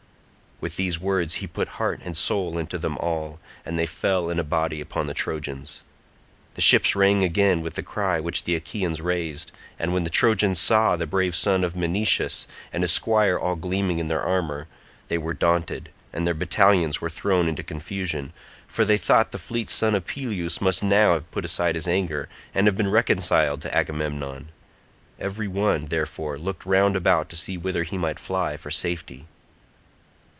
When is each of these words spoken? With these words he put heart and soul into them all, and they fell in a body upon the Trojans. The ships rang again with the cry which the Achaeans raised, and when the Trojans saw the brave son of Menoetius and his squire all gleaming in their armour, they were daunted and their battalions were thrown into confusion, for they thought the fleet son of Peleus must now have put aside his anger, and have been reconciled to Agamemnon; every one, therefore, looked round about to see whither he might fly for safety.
With 0.61 0.75
these 0.75 0.99
words 0.99 1.35
he 1.41 1.47
put 1.47 1.67
heart 1.81 2.01
and 2.05 2.15
soul 2.15 2.59
into 2.59 2.77
them 2.77 2.95
all, 2.99 3.39
and 3.65 3.79
they 3.79 3.87
fell 3.87 4.29
in 4.29 4.37
a 4.37 4.43
body 4.43 4.79
upon 4.79 5.07
the 5.07 5.15
Trojans. 5.15 5.81
The 6.53 6.61
ships 6.61 6.95
rang 6.95 7.23
again 7.23 7.61
with 7.63 7.73
the 7.73 7.81
cry 7.81 8.19
which 8.19 8.43
the 8.43 8.53
Achaeans 8.55 9.01
raised, 9.01 9.51
and 9.79 9.91
when 9.91 10.03
the 10.03 10.11
Trojans 10.11 10.59
saw 10.59 10.95
the 10.95 11.07
brave 11.07 11.35
son 11.35 11.63
of 11.63 11.75
Menoetius 11.75 12.45
and 12.71 12.83
his 12.83 12.91
squire 12.91 13.39
all 13.39 13.55
gleaming 13.55 13.97
in 13.97 14.07
their 14.07 14.21
armour, 14.21 14.67
they 15.07 15.17
were 15.17 15.33
daunted 15.33 15.89
and 16.13 16.27
their 16.27 16.35
battalions 16.35 17.01
were 17.01 17.09
thrown 17.09 17.47
into 17.47 17.63
confusion, 17.63 18.31
for 18.67 18.85
they 18.85 18.97
thought 18.97 19.31
the 19.31 19.39
fleet 19.39 19.67
son 19.71 19.95
of 19.95 20.05
Peleus 20.05 20.61
must 20.61 20.83
now 20.83 21.15
have 21.15 21.31
put 21.31 21.43
aside 21.43 21.73
his 21.73 21.87
anger, 21.87 22.29
and 22.53 22.67
have 22.67 22.77
been 22.77 22.91
reconciled 22.91 23.63
to 23.63 23.75
Agamemnon; 23.75 24.49
every 25.19 25.47
one, 25.47 25.85
therefore, 25.87 26.37
looked 26.37 26.67
round 26.67 26.95
about 26.95 27.29
to 27.29 27.35
see 27.35 27.57
whither 27.57 27.81
he 27.81 27.97
might 27.97 28.19
fly 28.19 28.55
for 28.57 28.69
safety. 28.69 29.25